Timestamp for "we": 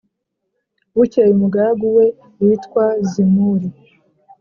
1.97-2.05